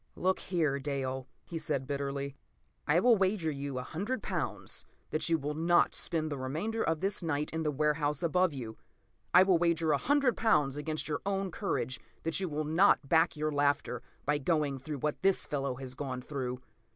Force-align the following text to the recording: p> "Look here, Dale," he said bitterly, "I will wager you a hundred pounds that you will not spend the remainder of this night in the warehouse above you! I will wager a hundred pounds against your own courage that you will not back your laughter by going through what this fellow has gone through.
p> 0.15 0.19
"Look 0.21 0.39
here, 0.39 0.79
Dale," 0.79 1.27
he 1.45 1.59
said 1.59 1.85
bitterly, 1.85 2.35
"I 2.87 2.99
will 2.99 3.17
wager 3.17 3.51
you 3.51 3.77
a 3.77 3.83
hundred 3.83 4.23
pounds 4.23 4.83
that 5.11 5.29
you 5.29 5.37
will 5.37 5.53
not 5.53 5.93
spend 5.93 6.31
the 6.31 6.39
remainder 6.39 6.81
of 6.83 7.01
this 7.01 7.21
night 7.21 7.51
in 7.53 7.61
the 7.61 7.69
warehouse 7.69 8.23
above 8.23 8.51
you! 8.51 8.79
I 9.31 9.43
will 9.43 9.59
wager 9.59 9.91
a 9.91 9.97
hundred 9.99 10.35
pounds 10.35 10.75
against 10.75 11.07
your 11.07 11.21
own 11.23 11.51
courage 11.51 11.99
that 12.23 12.39
you 12.39 12.49
will 12.49 12.65
not 12.65 13.07
back 13.09 13.37
your 13.37 13.51
laughter 13.51 14.01
by 14.25 14.39
going 14.39 14.79
through 14.79 14.97
what 15.01 15.21
this 15.21 15.45
fellow 15.45 15.75
has 15.75 15.93
gone 15.93 16.23
through. 16.23 16.61